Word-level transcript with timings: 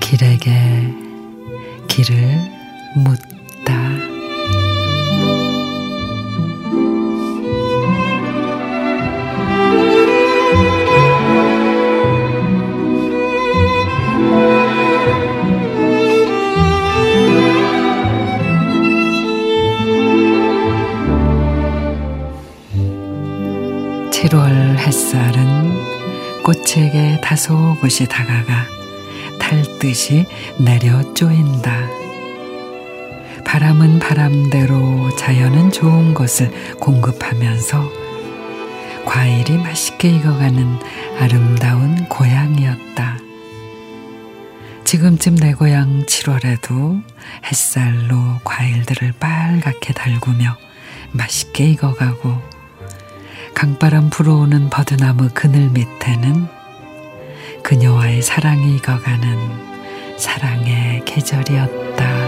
길에게 0.00 0.50
길을 1.88 2.38
묻 2.96 3.18
다. 24.24 24.28
칠월 24.28 24.78
햇살은 24.78 26.42
꽃에게 26.42 27.20
다소 27.22 27.76
곳이 27.80 28.06
다가가 28.06 28.66
탈듯이 29.38 30.26
내려 30.58 31.12
쪼인다. 31.12 31.88
바람은 33.44 33.98
바람대로 33.98 35.14
자연은 35.16 35.70
좋은 35.72 36.14
것을 36.14 36.50
공급하면서 36.80 37.86
과일이 39.04 39.58
맛있게 39.58 40.08
익어가는 40.08 40.78
아름다운 41.20 42.08
고향이었다. 42.08 43.18
지금쯤 44.84 45.36
내 45.36 45.52
고향 45.52 46.06
7월에도 46.06 47.02
햇살로 47.44 48.40
과일들을 48.42 49.12
빨갛게 49.20 49.92
달구며 49.92 50.56
맛있게 51.12 51.66
익어가고 51.70 52.53
강바람 53.54 54.10
불어오는 54.10 54.68
버드나무 54.68 55.30
그늘 55.32 55.70
밑에는 55.70 56.48
그녀와의 57.62 58.20
사랑이 58.20 58.76
익어가는 58.76 60.18
사랑의 60.18 61.04
계절이었다. 61.04 62.23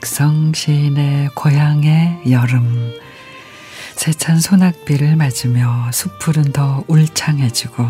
김덕성 0.00 0.52
시인의 0.54 1.28
고향의 1.34 2.22
여름 2.30 2.98
세찬 3.96 4.40
소낙비를 4.40 5.16
맞으며 5.16 5.90
숲풀은 5.92 6.52
더 6.52 6.82
울창해지고 6.86 7.86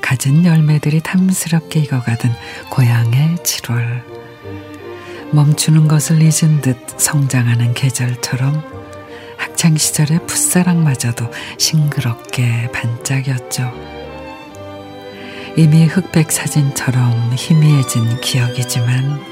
갖은 0.00 0.46
열매들이 0.46 1.00
탐스럽게 1.00 1.80
익어가던 1.80 2.32
고향의 2.70 3.36
7월 3.36 4.02
멈추는 5.32 5.88
것을 5.88 6.22
잊은 6.22 6.62
듯 6.62 6.78
성장하는 6.98 7.74
계절처럼 7.74 8.62
학창 9.36 9.76
시절의 9.76 10.26
풋사랑마저도 10.26 11.30
싱그럽게 11.58 12.72
반짝였죠. 12.72 13.72
이미 15.56 15.84
흑백 15.84 16.32
사진처럼 16.32 17.34
희미해진 17.36 18.20
기억이지만 18.20 19.29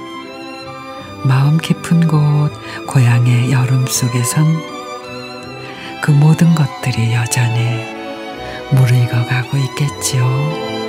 마음 1.24 1.58
깊은 1.58 2.06
곳 2.06 2.50
고향의 2.86 3.50
여름 3.52 3.86
속에선 3.86 4.46
그 6.02 6.10
모든 6.12 6.54
것들이 6.54 7.12
여전히 7.12 7.98
무르익어 8.70 9.26
가고 9.26 9.56
있겠지요. 9.56 10.87